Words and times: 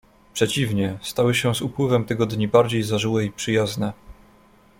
"Przeciwnie, 0.33 0.97
stały 1.01 1.35
się 1.35 1.55
z 1.55 1.61
upływem 1.61 2.05
tygodni 2.05 2.47
bardziej 2.47 2.83
zażyłe 2.83 3.25
i 3.25 3.31
przyjazne." 3.31 3.93